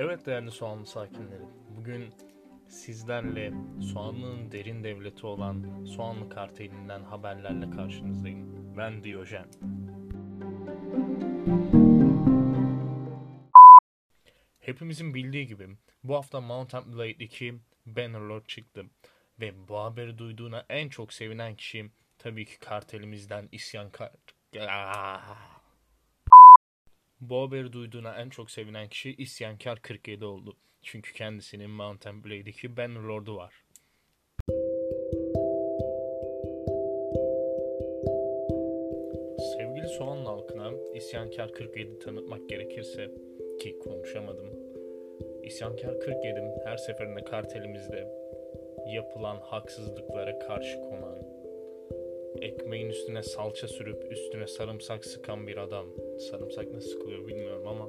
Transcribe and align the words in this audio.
Toprak 0.00 0.26
değerli 0.26 0.50
soğanlı 0.50 0.86
sakinleri. 0.86 1.42
Bugün 1.76 2.14
sizlerle 2.68 3.52
soğanlının 3.92 4.52
derin 4.52 4.84
devleti 4.84 5.26
olan 5.26 5.84
soğanlı 5.84 6.28
kartelinden 6.28 7.04
haberlerle 7.04 7.70
karşınızdayım. 7.70 8.76
Ben 8.76 9.04
Diyojen. 9.04 9.46
Hepimizin 14.60 15.14
bildiği 15.14 15.46
gibi 15.46 15.68
bu 16.04 16.14
hafta 16.14 16.40
Mountain 16.40 16.92
Blade 16.92 17.10
2 17.10 17.60
Bannerlord 17.86 18.46
çıktı. 18.46 18.84
Ve 19.40 19.68
bu 19.68 19.78
haberi 19.78 20.18
duyduğuna 20.18 20.66
en 20.68 20.88
çok 20.88 21.12
sevinen 21.12 21.56
kişi 21.56 21.90
tabii 22.18 22.44
ki 22.44 22.58
kartelimizden 22.58 23.48
isyankar... 23.52 24.12
Ah! 24.68 25.59
Bu 27.20 27.42
haberi 27.42 27.72
duyduğuna 27.72 28.16
en 28.16 28.28
çok 28.28 28.50
sevinen 28.50 28.88
kişi 28.88 29.14
isyankar 29.14 29.82
47 29.82 30.24
oldu. 30.24 30.56
Çünkü 30.82 31.12
kendisinin 31.12 31.70
Mountain 31.70 32.24
Blade 32.24 32.50
2 32.50 32.76
Bannerlord'u 32.76 33.36
var. 33.36 33.64
Sevgili 39.56 39.88
Soğanlı 39.88 40.28
halkına 40.28 40.72
isyankar 40.94 41.52
47 41.52 41.98
tanıtmak 41.98 42.48
gerekirse 42.48 43.10
ki 43.60 43.78
konuşamadım. 43.78 44.50
İsyankar 45.44 46.00
47 46.00 46.40
her 46.64 46.76
seferinde 46.76 47.24
kartelimizde 47.24 48.08
yapılan 48.86 49.40
haksızlıklara 49.40 50.38
karşı 50.38 50.80
konan, 50.80 51.18
ekmeğin 52.40 52.88
üstüne 52.88 53.22
salça 53.22 53.68
sürüp 53.68 54.12
üstüne 54.12 54.46
sarımsak 54.46 55.04
sıkan 55.04 55.46
bir 55.46 55.56
adam. 55.56 55.86
Sarımsak 56.30 56.72
nasıl 56.72 56.90
sıkılıyor 56.90 57.28
bilmiyorum 57.28 57.66
ama. 57.66 57.88